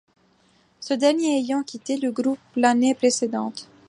[0.79, 3.69] Ce dernier ayant quitté le groupe l'année précédente.